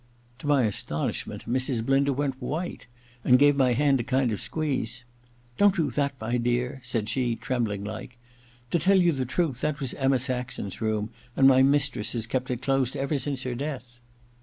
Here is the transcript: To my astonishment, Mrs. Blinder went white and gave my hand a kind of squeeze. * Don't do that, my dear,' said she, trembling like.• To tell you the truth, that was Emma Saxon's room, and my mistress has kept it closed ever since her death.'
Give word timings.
To 0.39 0.47
my 0.47 0.63
astonishment, 0.63 1.47
Mrs. 1.47 1.85
Blinder 1.85 2.11
went 2.11 2.41
white 2.41 2.87
and 3.23 3.37
gave 3.37 3.55
my 3.55 3.73
hand 3.73 3.99
a 3.99 4.03
kind 4.03 4.31
of 4.31 4.41
squeeze. 4.41 5.03
* 5.29 5.57
Don't 5.59 5.75
do 5.75 5.91
that, 5.91 6.15
my 6.19 6.37
dear,' 6.37 6.81
said 6.83 7.07
she, 7.07 7.35
trembling 7.35 7.83
like.• 7.83 8.17
To 8.71 8.79
tell 8.79 8.99
you 8.99 9.11
the 9.11 9.25
truth, 9.25 9.61
that 9.61 9.79
was 9.79 9.93
Emma 9.93 10.17
Saxon's 10.17 10.81
room, 10.81 11.11
and 11.37 11.47
my 11.47 11.61
mistress 11.61 12.13
has 12.13 12.25
kept 12.25 12.49
it 12.49 12.63
closed 12.63 12.95
ever 12.97 13.19
since 13.19 13.43
her 13.43 13.53
death.' 13.53 13.99